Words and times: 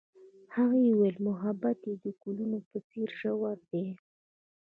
هغې 0.55 0.79
وویل 0.89 1.17
محبت 1.27 1.79
یې 1.89 1.95
د 2.03 2.05
ګلونه 2.21 2.59
په 2.69 2.77
څېر 2.89 3.09
ژور 3.19 3.57
دی. 3.71 3.87